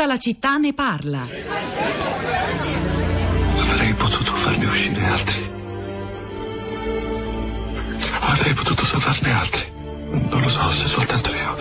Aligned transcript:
Tutta 0.00 0.12
la 0.12 0.18
città 0.18 0.56
ne 0.56 0.72
parla. 0.72 1.26
Avrei 3.58 3.92
potuto 3.92 4.32
farne 4.34 4.64
uscire 4.64 5.04
altri. 5.04 5.50
Avrei 8.20 8.54
potuto 8.54 8.82
salvarne 8.86 9.30
altri. 9.30 9.72
Non 10.10 10.40
lo 10.40 10.48
so 10.48 10.70
se 10.70 10.88
soltanto 10.88 11.28
io. 11.28 11.56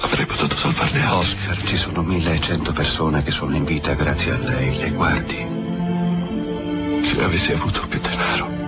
Avrei 0.00 0.24
potuto 0.24 0.56
salvarne 0.56 1.04
altri. 1.04 1.36
Oscar, 1.36 1.62
ci 1.66 1.76
sono 1.76 2.00
1100 2.02 2.72
persone 2.72 3.22
che 3.22 3.30
sono 3.30 3.54
in 3.54 3.64
vita 3.64 3.92
grazie 3.92 4.32
a 4.32 4.38
lei. 4.38 4.74
Le 4.78 4.90
guardi. 4.90 5.46
Se 7.02 7.22
avessi 7.22 7.52
avuto 7.52 7.86
più 7.88 8.00
denaro. 8.00 8.61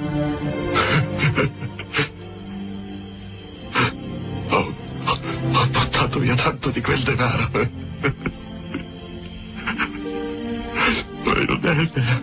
Via 6.25 6.35
tanto 6.37 6.71
di 6.71 6.81
quel 6.81 7.01
denaro. 7.03 7.51
Poi 11.23 11.45
non 11.47 11.61
è 11.63 11.83
idea. 11.83 12.23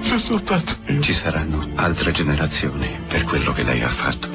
Se 0.00 0.18
soltanto 0.18 0.76
io. 0.86 1.00
Ci 1.00 1.12
saranno 1.12 1.70
altre 1.76 2.10
generazioni 2.10 2.98
per 3.06 3.22
quello 3.22 3.52
che 3.52 3.62
lei 3.62 3.80
ha 3.82 3.88
fatto. 3.88 4.28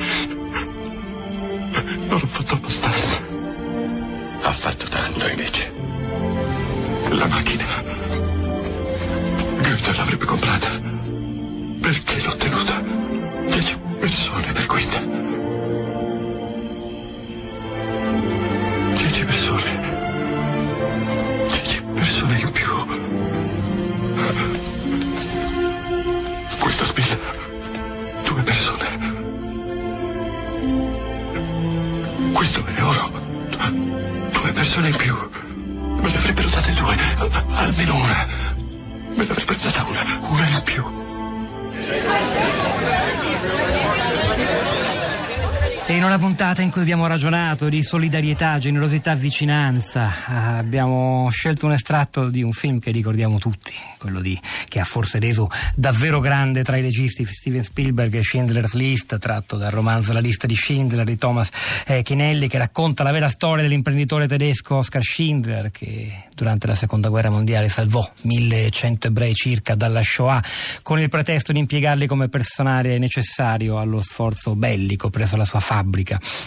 Non 2.07 2.21
ho 2.21 2.27
fatto 2.27 2.53
abbastanza. 2.53 3.25
Ha 4.41 4.51
fatto 4.53 4.85
tanto 4.87 5.27
invece. 5.27 5.73
La 7.09 7.27
macchina. 7.27 7.87
In 45.98 46.03
una 46.03 46.20
puntata 46.20 46.62
in 46.62 46.70
cui 46.70 46.81
abbiamo 46.81 47.07
ragionato 47.07 47.70
di 47.70 47.81
solidarietà, 47.81 48.59
generosità, 48.59 49.15
vicinanza, 49.15 50.07
eh, 50.07 50.57
abbiamo 50.59 51.27
scelto 51.31 51.65
un 51.65 51.71
estratto 51.71 52.29
di 52.29 52.43
un 52.43 52.51
film 52.51 52.79
che 52.79 52.91
ricordiamo 52.91 53.39
tutti, 53.39 53.73
quello 53.98 54.21
di, 54.21 54.39
che 54.67 54.79
ha 54.79 54.84
forse 54.84 55.17
reso 55.17 55.49
davvero 55.73 56.20
grande 56.20 56.63
tra 56.63 56.77
i 56.77 56.81
registi 56.81 57.26
Steven 57.26 57.63
Spielberg 57.63 58.13
e 58.13 58.21
Schindler's 58.21 58.73
List, 58.73 59.17
tratto 59.17 59.57
dal 59.57 59.71
romanzo 59.71 60.13
La 60.13 60.20
lista 60.20 60.45
di 60.45 60.54
Schindler 60.54 61.04
di 61.04 61.17
Thomas 61.17 61.49
eh, 61.87 62.04
Chinelli, 62.04 62.48
che 62.48 62.59
racconta 62.59 63.01
la 63.01 63.11
vera 63.11 63.27
storia 63.27 63.63
dell'imprenditore 63.63 64.28
tedesco 64.28 64.75
Oskar 64.75 65.01
Schindler, 65.01 65.72
che 65.72 66.25
durante 66.35 66.67
la 66.67 66.75
seconda 66.75 67.09
guerra 67.09 67.31
mondiale 67.31 67.69
salvò 67.69 68.07
1100 68.22 69.07
ebrei 69.07 69.34
circa 69.34 69.73
dalla 69.73 70.03
Shoah, 70.03 70.44
con 70.84 71.00
il 71.00 71.09
pretesto 71.09 71.51
di 71.53 71.57
impiegarli 71.57 72.06
come 72.06 72.29
personale 72.29 73.00
necessario 73.00 73.79
allo 73.79 74.01
sforzo 74.01 74.56
bellico 74.56 75.09
presso 75.09 75.35
la 75.35 75.45
sua 75.45 75.59
fabbrica 75.59 75.85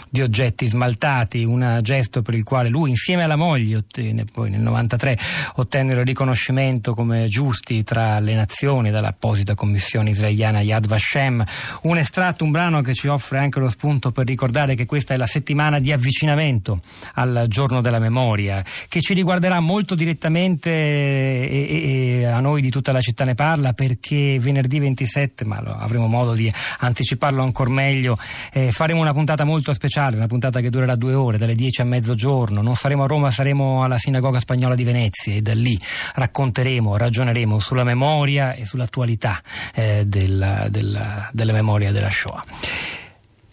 di 0.09 0.21
oggetti 0.21 0.67
smaltati, 0.67 1.43
un 1.43 1.79
gesto 1.81 2.21
per 2.21 2.33
il 2.33 2.43
quale 2.43 2.69
lui 2.69 2.89
insieme 2.89 3.23
alla 3.23 3.35
moglie 3.35 3.77
ottenne, 3.77 4.25
poi 4.25 4.49
nel 4.49 4.61
93 4.61 5.17
ottennero 5.55 6.01
il 6.01 6.05
riconoscimento 6.05 6.93
come 6.93 7.27
giusti 7.27 7.83
tra 7.83 8.19
le 8.19 8.35
nazioni 8.35 8.91
dall'apposita 8.91 9.55
commissione 9.55 10.11
israeliana 10.11 10.61
Yad 10.61 10.87
Vashem, 10.87 11.43
un 11.83 11.97
estratto, 11.97 12.43
un 12.43 12.51
brano 12.51 12.81
che 12.81 12.93
ci 12.93 13.07
offre 13.07 13.39
anche 13.39 13.59
lo 13.59 13.69
spunto 13.69 14.11
per 14.11 14.25
ricordare 14.27 14.75
che 14.75 14.85
questa 14.85 15.13
è 15.13 15.17
la 15.17 15.25
settimana 15.25 15.79
di 15.79 15.91
avvicinamento 15.91 16.79
al 17.15 17.45
giorno 17.47 17.81
della 17.81 17.99
memoria, 17.99 18.63
che 18.87 19.01
ci 19.01 19.13
riguarderà 19.13 19.59
molto 19.59 19.95
direttamente 19.95 20.69
e, 20.71 21.47
e, 21.49 22.19
e 22.19 22.25
a 22.25 22.39
noi 22.39 22.61
di 22.61 22.69
tutta 22.69 22.91
la 22.91 23.01
città 23.01 23.23
ne 23.23 23.35
parla 23.35 23.73
perché 23.73 24.37
venerdì 24.39 24.79
27, 24.79 25.45
ma 25.45 25.57
avremo 25.57 26.07
modo 26.07 26.33
di 26.33 26.51
anticiparlo 26.79 27.41
ancora 27.41 27.69
meglio, 27.69 28.17
eh, 28.53 28.71
faremo 28.71 29.01
una 29.01 29.13
puntata 29.13 29.20
molto 29.43 29.73
speciale, 29.73 30.15
una 30.15 30.27
puntata 30.27 30.59
che 30.59 30.69
durerà 30.69 30.95
due 30.95 31.13
ore, 31.13 31.37
dalle 31.37 31.55
10 31.55 31.81
a 31.81 31.85
mezzogiorno. 31.85 32.61
Non 32.61 32.75
saremo 32.75 33.03
a 33.03 33.07
Roma, 33.07 33.31
saremo 33.31 33.83
alla 33.83 33.97
Sinagoga 33.97 34.39
Spagnola 34.39 34.75
di 34.75 34.83
Venezia 34.83 35.33
e 35.33 35.41
da 35.41 35.53
lì 35.53 35.79
racconteremo, 36.15 36.97
ragioneremo 36.97 37.59
sulla 37.59 37.83
memoria 37.83 38.53
e 38.53 38.65
sull'attualità 38.65 39.41
eh, 39.73 40.03
della, 40.05 40.67
della, 40.69 41.29
della 41.31 41.53
memoria 41.53 41.91
della 41.91 42.09
Shoah. 42.09 42.43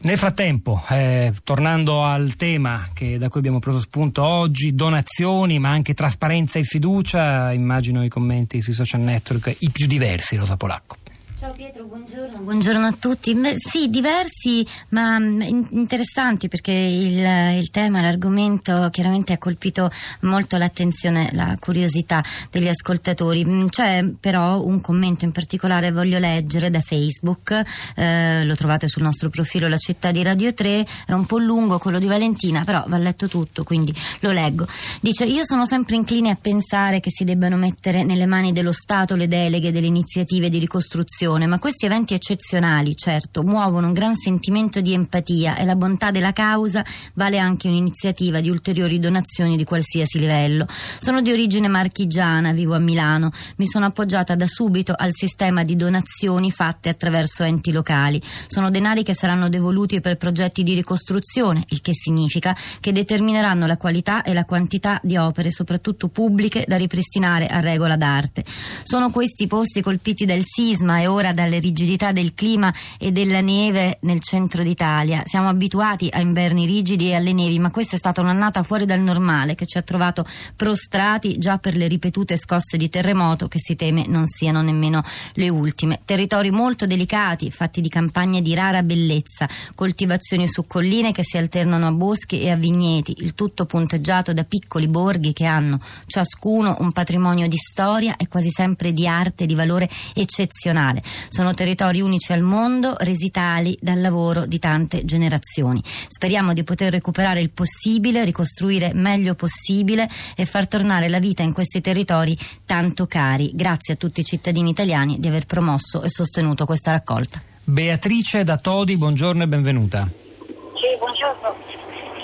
Nel 0.01 0.17
frattempo, 0.17 0.81
eh, 0.91 1.33
tornando 1.43 2.05
al 2.05 2.37
tema 2.37 2.91
che, 2.93 3.19
da 3.19 3.29
cui 3.29 3.41
abbiamo 3.41 3.59
preso 3.59 3.81
spunto 3.81 4.23
oggi, 4.23 4.73
donazioni 4.73 5.59
ma 5.59 5.71
anche 5.71 5.93
trasparenza 5.93 6.61
e 6.61 6.63
fiducia, 6.63 7.53
immagino 7.53 8.05
i 8.05 8.09
commenti 8.09 8.63
sui 8.63 8.73
social 8.73 9.01
network 9.01 9.57
i 9.59 9.71
più 9.71 9.87
diversi, 9.87 10.37
Rosa 10.37 10.57
Polacco. 10.57 10.97
Ciao 11.39 11.53
Pietro, 11.53 11.85
buongiorno. 11.85 12.39
Buongiorno 12.39 12.85
a 12.85 12.97
tutti. 12.99 13.33
Beh, 13.33 13.55
sì, 13.59 13.89
diversi 13.89 14.67
ma 14.89 15.19
in- 15.19 15.69
interessanti 15.71 16.49
perché 16.49 16.73
il, 16.73 17.57
il, 17.59 17.71
tema, 17.71 18.01
l'argomento 18.01 18.89
chiaramente 18.91 19.35
ha 19.35 19.39
colpito 19.39 19.89
molto 20.23 20.57
l'attenzione, 20.57 21.31
la 21.35 21.55
curiosità 21.61 22.25
degli 22.51 22.67
ascoltatori. 22.67 23.45
C'è 23.69 24.05
però 24.19 24.65
un 24.65 24.81
commento 24.81 25.27
in 25.27 25.31
particolare 25.31 25.93
voglio 25.93 26.19
leggere 26.19 26.71
da 26.71 26.81
Facebook, 26.81 27.63
eh, 27.95 28.45
lo 28.45 28.57
trovate 28.57 28.89
sul 28.89 29.05
nostro 29.05 29.29
profilo 29.29 29.69
La 29.69 29.77
città 29.77 30.11
di 30.11 30.25
Radio 30.25 30.53
3, 30.53 30.87
è 31.07 31.13
un 31.13 31.25
po' 31.25 31.39
lungo 31.39 31.79
quello 31.79 32.01
di 32.01 32.09
Valentina, 32.09 32.65
però 32.65 32.83
va 32.89 32.99
letto 32.99 33.29
tutto, 33.29 33.63
quindi 33.63 33.95
lo 34.21 34.33
leggo. 34.33 34.67
Dice 35.01 35.25
io 35.25 35.45
sono 35.45 35.67
sempre 35.67 35.95
incline 35.95 36.31
a 36.31 36.39
pensare 36.41 36.99
che 36.99 37.11
si 37.13 37.23
debbano 37.23 37.55
mettere 37.55 38.03
nelle 38.03 38.27
mani 38.27 38.51
dello 38.51 38.73
Stato 38.73 39.15
le 39.15 39.29
deleghe 39.29 39.71
delle 39.71 39.87
iniziative 39.87 40.49
di 40.49 40.59
ricostruzione 40.59 41.27
ma 41.29 41.59
questi 41.59 41.85
eventi 41.85 42.15
eccezionali, 42.15 42.97
certo, 42.97 43.43
muovono 43.43 43.89
un 43.89 43.93
gran 43.93 44.17
sentimento 44.17 44.81
di 44.81 44.95
empatia 44.95 45.57
e 45.57 45.65
la 45.65 45.77
bontà 45.77 46.11
della 46.11 46.33
causa 46.33 46.83
vale 47.15 47.39
anche 47.39 47.69
un'iniziativa 47.69 48.41
di 48.41 48.49
ulteriori 48.49 48.99
donazioni 48.99 49.57
di 49.57 49.65
qualsiasi 49.65 50.19
livello. 50.19 50.67
Sono 50.99 51.21
di 51.21 51.31
origine 51.31 51.69
marchigiana, 51.69 52.53
vivo 52.53 52.75
a 52.75 52.79
Milano, 52.79 53.31
mi 53.57 53.67
sono 53.67 53.85
appoggiata 53.85 54.37
da 54.37 54.47
subito 54.47 54.95
al 54.97 55.11
sistema 55.13 55.65
di 55.65 55.77
donazioni 55.77 56.51
fatte 56.51 56.89
attraverso 56.89 57.43
enti 57.45 57.73
locali. 57.73 58.21
Sono 58.47 58.71
denari 58.71 59.03
che 59.03 59.15
saranno 59.15 59.51
devoluti 59.51 60.01
per 60.01 60.17
progetti 60.17 60.63
di 60.63 60.73
ricostruzione, 60.73 61.63
il 61.69 61.83
che 61.83 61.93
significa 61.93 62.57
che 62.81 62.93
determineranno 62.93 63.67
la 63.67 63.77
qualità 63.77 64.23
e 64.23 64.33
la 64.33 64.47
quantità 64.47 64.99
di 65.03 65.19
opere, 65.19 65.51
soprattutto 65.51 66.09
pubbliche, 66.09 66.65
da 66.67 66.77
ripristinare 66.77 67.47
a 67.49 67.61
regola 67.61 67.97
d'arte. 67.97 68.45
Sono 68.83 69.11
questi 69.11 69.47
posti 69.47 69.83
colpiti 69.83 70.25
dal 70.25 70.43
sisma 70.45 71.01
e 71.01 71.07
ora 71.07 71.17
dalle 71.33 71.59
rigidità 71.59 72.13
del 72.13 72.35
clima 72.35 72.73
e 72.99 73.13
della 73.13 73.41
neve 73.41 73.99
nel 74.03 74.21
centro 74.21 74.63
d'Italia. 74.63 75.23
Siamo 75.27 75.49
abituati 75.49 76.09
a 76.11 76.21
inverni 76.21 76.65
rigidi 76.65 77.09
e 77.09 77.17
alle 77.17 77.33
nevi, 77.33 77.59
ma 77.59 77.71
questa 77.71 77.97
è 77.97 77.99
stata 77.99 78.21
un'annata 78.21 78.63
fuori 78.63 78.87
dal 78.87 79.01
normale 79.01 79.55
che 79.55 79.67
ci 79.67 79.79
ha 79.79 79.83
trovato 79.83 80.25
prostrati 80.57 81.39
già 81.39 81.59
per 81.59 81.77
le 81.77 81.89
ripetute 81.89 82.37
scosse 82.37 82.77
di 82.77 82.89
terremoto 82.89 83.49
che 83.49 83.59
si 83.59 83.75
teme 83.77 84.07
non 84.07 84.27
siano 84.27 84.63
nemmeno 84.63 85.03
le 85.35 85.49
ultime. 85.49 86.01
Territori 86.05 86.51
molto 86.51 86.87
delicati, 86.87 87.51
fatti 87.51 87.81
di 87.81 87.89
campagne 87.89 88.41
di 88.41 88.55
rara 88.55 88.83
bellezza, 88.83 89.49
coltivazioni 89.75 90.47
su 90.47 90.65
colline 90.67 91.13
che 91.13 91.25
si 91.25 91.37
alternano 91.37 91.87
a 91.87 91.93
boschi 91.93 92.41
e 92.41 92.51
a 92.51 92.57
vigneti, 92.57 93.15
il 93.19 93.35
tutto 93.35 93.67
punteggiato 93.67 94.33
da 94.33 94.45
piccoli 94.45 94.89
borghi 94.89 95.33
che 95.33 95.47
hanno 95.47 95.81
ciascuno 96.07 96.77
un 96.81 96.93
patrimonio 96.93 97.49
di 97.49 97.57
storia 97.57 98.17
e 98.17 98.29
quasi 98.29 98.51
sempre 98.51 98.93
di 98.93 99.07
arte 99.07 99.47
di 99.47 99.55
valore 99.55 99.89
eccezionale. 100.15 101.03
Sono 101.29 101.53
territori 101.55 102.01
unici 102.01 102.33
al 102.33 102.43
mondo, 102.43 102.95
resi 102.99 103.31
tali 103.31 103.77
dal 103.81 104.01
lavoro 104.01 104.47
di 104.47 104.59
tante 104.59 105.05
generazioni. 105.05 105.83
Speriamo 105.85 106.53
di 106.53 106.65
poter 106.65 106.93
recuperare 106.93 107.41
il 107.41 107.51
possibile, 107.51 108.25
ricostruire 108.25 108.93
meglio 108.95 109.35
possibile 109.35 110.09
e 110.37 110.45
far 110.45 110.67
tornare 110.67 111.09
la 111.09 111.19
vita 111.19 111.43
in 111.43 111.53
questi 111.53 111.81
territori 111.81 112.37
tanto 112.65 113.07
cari. 113.07 113.51
Grazie 113.55 113.95
a 113.95 113.97
tutti 113.97 114.21
i 114.21 114.25
cittadini 114.25 114.71
italiani 114.71 115.19
di 115.19 115.29
aver 115.29 115.47
promosso 115.47 116.03
e 116.03 116.09
sostenuto 116.09 116.67
questa 116.67 116.91
raccolta. 116.91 117.41
Beatrice 117.65 118.45
da 118.45 118.57
Todi, 118.57 118.97
buongiorno 118.97 119.43
e 119.43 119.47
benvenuta. 119.47 120.09
Sì, 120.09 120.97
buongiorno. 120.99 121.55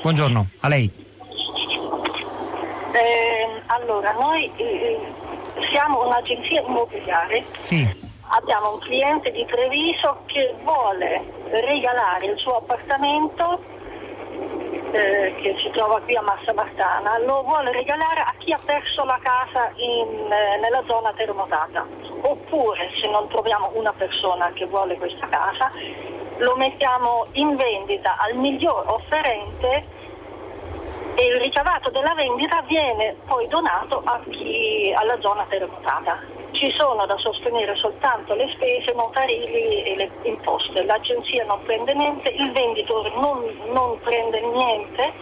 Buongiorno, 0.00 0.48
a 0.60 0.68
lei. 0.68 0.90
Eh, 2.92 3.62
allora, 3.66 4.12
noi 4.12 4.50
eh, 4.56 4.98
siamo 5.70 6.06
un'agenzia 6.06 6.62
immobiliare. 6.62 7.44
Sì 7.60 8.03
abbiamo 8.36 8.74
un 8.74 8.78
cliente 8.80 9.30
di 9.30 9.44
Treviso 9.46 10.22
che 10.26 10.54
vuole 10.62 11.22
regalare 11.50 12.26
il 12.26 12.38
suo 12.38 12.56
appartamento 12.56 13.62
eh, 14.92 15.34
che 15.40 15.56
si 15.62 15.70
trova 15.70 16.00
qui 16.00 16.16
a 16.16 16.22
Massa 16.22 16.52
Martana, 16.52 17.18
lo 17.18 17.42
vuole 17.42 17.72
regalare 17.72 18.20
a 18.20 18.34
chi 18.38 18.52
ha 18.52 18.58
perso 18.64 19.04
la 19.04 19.18
casa 19.22 19.70
in, 19.74 20.32
eh, 20.32 20.58
nella 20.58 20.82
zona 20.86 21.12
terremotata. 21.14 21.86
Oppure, 22.22 22.90
se 23.00 23.10
non 23.10 23.28
troviamo 23.28 23.70
una 23.74 23.92
persona 23.92 24.50
che 24.52 24.66
vuole 24.66 24.96
questa 24.96 25.28
casa, 25.28 25.70
lo 26.38 26.56
mettiamo 26.56 27.26
in 27.32 27.54
vendita 27.54 28.16
al 28.18 28.36
miglior 28.36 28.84
offerente 28.86 29.86
e 31.16 31.24
il 31.26 31.40
ricavato 31.40 31.90
della 31.90 32.14
vendita 32.14 32.62
viene 32.66 33.16
poi 33.26 33.46
donato 33.46 34.02
chi, 34.30 34.92
alla 34.96 35.18
zona 35.20 35.44
terremotata. 35.48 36.43
Ci 36.54 36.72
sono 36.78 37.04
da 37.04 37.16
sostenere 37.18 37.74
soltanto 37.76 38.34
le 38.34 38.48
spese 38.54 38.94
notarili 38.94 39.82
e 39.82 39.96
le 39.96 40.10
imposte, 40.22 40.84
l'agenzia 40.84 41.44
non 41.46 41.60
prende 41.64 41.92
niente, 41.94 42.28
il 42.28 42.52
venditore 42.52 43.10
non, 43.16 43.42
non 43.72 43.98
prende 44.00 44.40
niente 44.40 45.12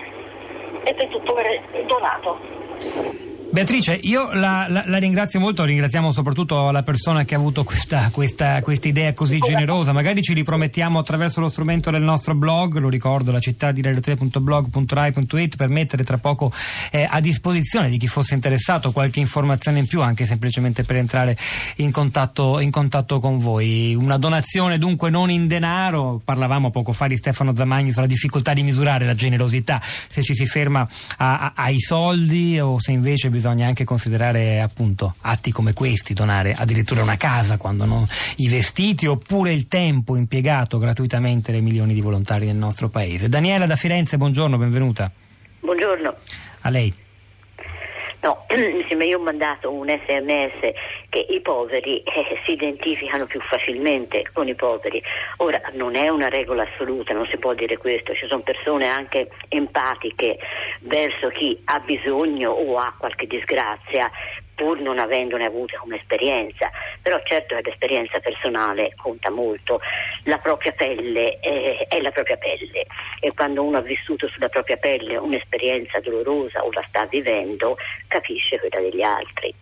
ed 0.84 0.98
è 0.98 1.08
tutto 1.08 1.34
donato. 1.86 3.31
Beatrice, 3.52 3.92
io 3.92 4.32
la, 4.32 4.64
la, 4.66 4.84
la, 4.86 4.96
ringrazio 4.96 5.38
molto, 5.38 5.64
ringraziamo 5.64 6.10
soprattutto 6.10 6.70
la 6.70 6.82
persona 6.82 7.26
che 7.26 7.34
ha 7.34 7.38
avuto 7.38 7.64
questa, 7.64 8.08
questa, 8.10 8.62
idea 8.84 9.12
così 9.12 9.40
generosa. 9.40 9.92
Magari 9.92 10.22
ci 10.22 10.32
ripromettiamo 10.32 10.98
attraverso 10.98 11.40
lo 11.40 11.48
strumento 11.48 11.90
del 11.90 12.00
nostro 12.00 12.34
blog, 12.34 12.78
lo 12.78 12.88
ricordo, 12.88 13.30
la 13.30 13.40
città 13.40 13.70
di 13.70 13.82
radio3.blog.rai.it 13.82 15.56
per 15.56 15.68
mettere 15.68 16.02
tra 16.02 16.16
poco 16.16 16.50
eh, 16.90 17.06
a 17.06 17.20
disposizione 17.20 17.90
di 17.90 17.98
chi 17.98 18.06
fosse 18.06 18.32
interessato 18.32 18.90
qualche 18.90 19.20
informazione 19.20 19.80
in 19.80 19.86
più, 19.86 20.00
anche 20.00 20.24
semplicemente 20.24 20.82
per 20.84 20.96
entrare 20.96 21.36
in 21.76 21.90
contatto, 21.90 22.58
in 22.58 22.70
contatto 22.70 23.20
con 23.20 23.36
voi. 23.36 23.94
Una 23.94 24.16
donazione 24.16 24.78
dunque 24.78 25.10
non 25.10 25.28
in 25.28 25.46
denaro, 25.46 26.22
parlavamo 26.24 26.70
poco 26.70 26.92
fa 26.92 27.06
di 27.06 27.18
Stefano 27.18 27.54
Zamagni 27.54 27.92
sulla 27.92 28.06
difficoltà 28.06 28.54
di 28.54 28.62
misurare 28.62 29.04
la 29.04 29.14
generosità, 29.14 29.78
se 29.82 30.22
ci 30.22 30.32
si 30.32 30.46
ferma 30.46 30.88
a, 31.18 31.38
a, 31.38 31.52
ai 31.54 31.80
soldi 31.80 32.58
o 32.58 32.80
se 32.80 32.92
invece 32.92 33.28
bisogna 33.28 33.40
bisogna 33.42 33.66
anche 33.66 33.82
considerare 33.82 34.60
appunto 34.60 35.10
atti 35.22 35.50
come 35.50 35.72
questi, 35.72 36.14
donare 36.14 36.54
addirittura 36.56 37.02
una 37.02 37.16
casa 37.16 37.56
quando 37.56 37.84
non 37.84 38.04
i 38.36 38.48
vestiti 38.48 39.08
oppure 39.08 39.52
il 39.52 39.66
tempo 39.66 40.14
impiegato 40.14 40.78
gratuitamente 40.78 41.50
dai 41.50 41.60
milioni 41.60 41.92
di 41.92 42.00
volontari 42.00 42.46
del 42.46 42.54
nostro 42.54 42.88
paese. 42.88 43.28
Daniela 43.28 43.66
da 43.66 43.74
Firenze, 43.74 44.16
buongiorno, 44.16 44.56
benvenuta. 44.56 45.10
Buongiorno. 45.58 46.14
A 46.60 46.70
lei. 46.70 46.94
No, 48.20 48.46
insieme 48.54 49.06
io 49.06 49.18
ho 49.18 49.22
mandato 49.22 49.72
un 49.72 49.88
sms 49.88 50.72
che 51.08 51.26
i 51.28 51.40
poveri 51.40 51.98
eh, 52.04 52.40
si 52.46 52.52
identificano 52.52 53.26
più 53.26 53.40
facilmente 53.40 54.30
con 54.32 54.46
i 54.46 54.54
poveri. 54.54 55.02
Ora 55.38 55.60
non 55.72 55.96
è 55.96 56.08
una 56.08 56.28
regola 56.28 56.62
assoluta, 56.62 57.12
non 57.12 57.26
si 57.26 57.36
può 57.38 57.54
dire 57.54 57.76
questo, 57.76 58.14
ci 58.14 58.26
sono 58.28 58.42
persone 58.42 58.86
anche 58.86 59.28
empatiche 59.48 60.38
verso 60.82 61.28
chi 61.28 61.60
ha 61.64 61.78
bisogno 61.80 62.50
o 62.50 62.76
ha 62.76 62.94
qualche 62.98 63.26
disgrazia 63.26 64.10
pur 64.54 64.80
non 64.80 64.98
avendone 64.98 65.46
avute 65.46 65.76
come 65.76 65.96
esperienza, 65.96 66.70
però 67.00 67.20
certo 67.24 67.58
l'esperienza 67.60 68.20
personale 68.20 68.92
conta 68.96 69.30
molto, 69.30 69.80
la 70.24 70.38
propria 70.38 70.72
pelle 70.72 71.40
eh, 71.40 71.86
è 71.88 72.00
la 72.00 72.10
propria 72.10 72.36
pelle. 72.36 72.86
E 73.20 73.32
quando 73.34 73.62
uno 73.62 73.78
ha 73.78 73.82
vissuto 73.82 74.28
sulla 74.28 74.48
propria 74.48 74.76
pelle 74.76 75.16
un'esperienza 75.16 76.00
dolorosa 76.00 76.60
o 76.60 76.70
la 76.72 76.84
sta 76.86 77.06
vivendo 77.06 77.76
capisce 78.06 78.58
quella 78.58 78.80
degli 78.80 79.02
altri. 79.02 79.52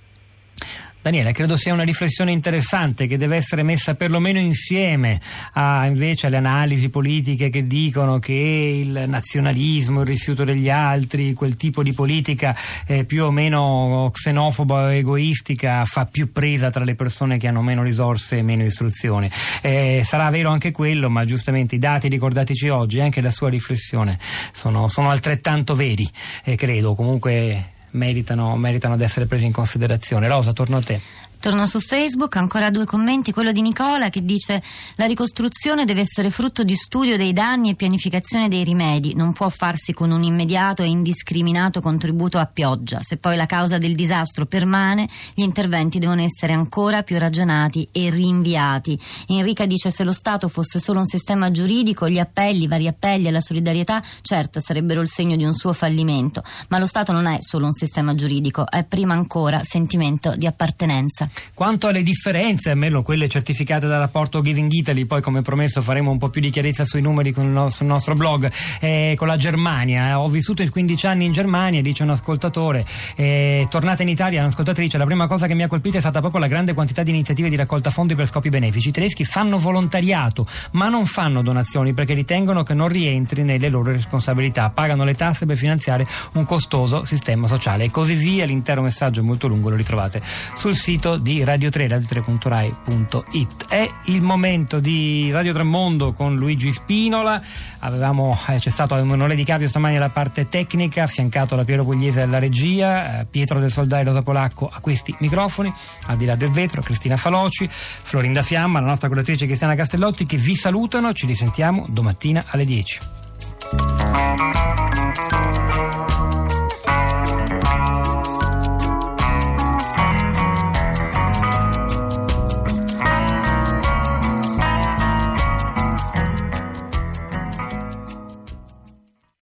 Daniele, 1.02 1.32
credo 1.32 1.56
sia 1.56 1.72
una 1.72 1.82
riflessione 1.82 2.30
interessante 2.30 3.06
che 3.06 3.16
deve 3.16 3.36
essere 3.36 3.62
messa 3.62 3.94
perlomeno 3.94 4.38
insieme 4.38 5.18
a, 5.54 5.86
invece 5.86 6.26
alle 6.26 6.36
analisi 6.36 6.90
politiche 6.90 7.48
che 7.48 7.66
dicono 7.66 8.18
che 8.18 8.34
il 8.34 9.04
nazionalismo, 9.06 10.02
il 10.02 10.06
rifiuto 10.06 10.44
degli 10.44 10.68
altri, 10.68 11.32
quel 11.32 11.56
tipo 11.56 11.82
di 11.82 11.94
politica 11.94 12.54
eh, 12.86 13.04
più 13.04 13.24
o 13.24 13.30
meno 13.30 14.10
xenofoba 14.12 14.74
o 14.74 14.92
egoistica 14.92 15.86
fa 15.86 16.04
più 16.04 16.32
presa 16.32 16.68
tra 16.68 16.84
le 16.84 16.94
persone 16.94 17.38
che 17.38 17.48
hanno 17.48 17.62
meno 17.62 17.82
risorse 17.82 18.36
e 18.36 18.42
meno 18.42 18.62
istruzione. 18.62 19.30
Eh, 19.62 20.02
sarà 20.04 20.28
vero 20.28 20.50
anche 20.50 20.70
quello, 20.70 21.08
ma 21.08 21.24
giustamente 21.24 21.76
i 21.76 21.78
dati 21.78 22.08
ricordatici 22.08 22.68
oggi 22.68 22.98
e 22.98 23.02
anche 23.04 23.22
la 23.22 23.30
sua 23.30 23.48
riflessione 23.48 24.18
sono, 24.52 24.88
sono 24.88 25.08
altrettanto 25.08 25.74
veri, 25.74 26.06
eh, 26.44 26.56
credo. 26.56 26.94
Comunque 26.94 27.78
meritano, 27.92 28.56
meritano 28.56 28.96
di 28.96 29.04
essere 29.04 29.26
presi 29.26 29.46
in 29.46 29.52
considerazione. 29.52 30.28
Rosa, 30.28 30.52
torno 30.52 30.76
a 30.76 30.82
te. 30.82 31.00
Torno 31.40 31.64
su 31.64 31.80
Facebook, 31.80 32.36
ancora 32.36 32.68
due 32.68 32.84
commenti, 32.84 33.32
quello 33.32 33.50
di 33.50 33.62
Nicola 33.62 34.10
che 34.10 34.22
dice 34.22 34.62
la 34.96 35.06
ricostruzione 35.06 35.86
deve 35.86 36.02
essere 36.02 36.30
frutto 36.30 36.64
di 36.64 36.74
studio 36.74 37.16
dei 37.16 37.32
danni 37.32 37.70
e 37.70 37.76
pianificazione 37.76 38.46
dei 38.46 38.62
rimedi, 38.62 39.14
non 39.14 39.32
può 39.32 39.48
farsi 39.48 39.94
con 39.94 40.10
un 40.10 40.22
immediato 40.22 40.82
e 40.82 40.88
indiscriminato 40.88 41.80
contributo 41.80 42.36
a 42.36 42.44
pioggia. 42.44 43.00
Se 43.00 43.16
poi 43.16 43.36
la 43.36 43.46
causa 43.46 43.78
del 43.78 43.94
disastro 43.94 44.44
permane, 44.44 45.08
gli 45.32 45.40
interventi 45.40 45.98
devono 45.98 46.20
essere 46.20 46.52
ancora 46.52 47.02
più 47.02 47.18
ragionati 47.18 47.88
e 47.90 48.10
rinviati. 48.10 49.00
Enrica 49.28 49.64
dice 49.64 49.90
se 49.90 50.04
lo 50.04 50.12
Stato 50.12 50.46
fosse 50.46 50.78
solo 50.78 50.98
un 50.98 51.06
sistema 51.06 51.50
giuridico, 51.50 52.06
gli 52.06 52.18
appelli, 52.18 52.64
i 52.64 52.68
vari 52.68 52.86
appelli 52.86 53.28
alla 53.28 53.40
solidarietà, 53.40 54.02
certo 54.20 54.60
sarebbero 54.60 55.00
il 55.00 55.08
segno 55.08 55.36
di 55.36 55.44
un 55.44 55.54
suo 55.54 55.72
fallimento, 55.72 56.42
ma 56.68 56.78
lo 56.78 56.84
Stato 56.86 57.12
non 57.12 57.24
è 57.24 57.38
solo 57.40 57.64
un 57.64 57.72
sistema 57.72 58.14
giuridico, 58.14 58.70
è 58.70 58.84
prima 58.84 59.14
ancora 59.14 59.62
sentimento 59.64 60.36
di 60.36 60.46
appartenenza. 60.46 61.28
Quanto 61.54 61.88
alle 61.88 62.02
differenze, 62.02 62.70
almeno 62.70 63.02
quelle 63.02 63.28
certificate 63.28 63.86
dal 63.86 64.00
rapporto 64.00 64.40
Giving 64.40 64.70
Italy, 64.70 65.04
poi 65.04 65.20
come 65.20 65.42
promesso 65.42 65.82
faremo 65.82 66.10
un 66.10 66.18
po' 66.18 66.28
più 66.28 66.40
di 66.40 66.50
chiarezza 66.50 66.84
sui 66.84 67.02
numeri 67.02 67.32
no, 67.36 67.68
sul 67.70 67.86
nostro 67.86 68.14
blog, 68.14 68.50
eh, 68.80 69.14
con 69.16 69.26
la 69.26 69.36
Germania. 69.36 70.20
Ho 70.20 70.28
vissuto 70.28 70.62
15 70.70 71.06
anni 71.06 71.24
in 71.24 71.32
Germania, 71.32 71.82
dice 71.82 72.02
un 72.02 72.10
ascoltatore, 72.10 72.84
eh, 73.16 73.66
tornata 73.68 74.02
in 74.02 74.08
Italia, 74.08 74.40
un'ascoltatrice, 74.40 74.98
la 74.98 75.04
prima 75.04 75.26
cosa 75.26 75.46
che 75.46 75.54
mi 75.54 75.62
ha 75.62 75.68
colpito 75.68 75.96
è 75.96 76.00
stata 76.00 76.20
proprio 76.20 76.40
la 76.40 76.46
grande 76.46 76.74
quantità 76.74 77.02
di 77.02 77.10
iniziative 77.10 77.48
di 77.48 77.56
raccolta 77.56 77.90
fondi 77.90 78.14
per 78.14 78.26
scopi 78.26 78.48
benefici. 78.48 78.88
I 78.88 78.92
tedeschi 78.92 79.24
fanno 79.24 79.58
volontariato, 79.58 80.46
ma 80.72 80.88
non 80.88 81.06
fanno 81.06 81.42
donazioni 81.42 81.92
perché 81.92 82.14
ritengono 82.14 82.62
che 82.62 82.74
non 82.74 82.88
rientri 82.88 83.42
nelle 83.42 83.68
loro 83.68 83.92
responsabilità, 83.92 84.70
pagano 84.70 85.04
le 85.04 85.14
tasse 85.14 85.46
per 85.46 85.56
finanziare 85.56 86.06
un 86.34 86.44
costoso 86.44 87.04
sistema 87.04 87.46
sociale 87.46 87.84
e 87.84 87.90
così 87.90 88.14
via. 88.14 88.44
L'intero 88.44 88.82
messaggio 88.82 89.20
è 89.20 89.22
molto 89.22 89.46
lungo, 89.48 89.70
lo 89.70 89.76
ritrovate 89.76 90.20
sul 90.54 90.74
sito 90.74 91.16
di 91.20 91.44
Radio 91.44 91.70
3, 91.70 91.86
radio3.rai.it. 91.86 93.66
È 93.68 93.88
il 94.06 94.22
momento 94.22 94.80
di 94.80 95.30
Radio 95.30 95.52
Tremondo 95.52 96.12
con 96.12 96.36
Luigi 96.36 96.72
Spinola. 96.72 97.40
Avevamo, 97.80 98.36
eh, 98.48 98.56
c'è 98.56 98.70
stato 98.70 98.96
Emanuele 98.96 99.34
Di 99.34 99.44
Capio 99.44 99.68
stamani 99.68 99.96
alla 99.96 100.08
parte 100.08 100.48
tecnica, 100.48 101.04
affiancato 101.04 101.54
da 101.54 101.64
Piero 101.64 101.84
Pugliese 101.84 102.22
alla 102.22 102.38
regia, 102.38 103.20
eh, 103.20 103.26
Pietro 103.26 103.60
del 103.60 103.70
Soldai 103.70 104.04
Rosa 104.04 104.22
Polacco 104.22 104.68
a 104.72 104.80
questi 104.80 105.14
microfoni, 105.20 105.72
al 106.06 106.16
di 106.16 106.24
là 106.24 106.34
del 106.34 106.50
vetro, 106.50 106.80
Cristina 106.82 107.16
Faloci, 107.16 107.68
Florinda 107.70 108.42
Fiamma, 108.42 108.80
la 108.80 108.86
nostra 108.86 109.08
curatrice 109.08 109.46
Cristiana 109.46 109.74
Castellotti 109.74 110.24
che 110.24 110.36
vi 110.36 110.54
salutano. 110.54 111.12
Ci 111.12 111.26
risentiamo 111.26 111.84
domattina 111.88 112.44
alle 112.48 112.64
10. 112.64 113.19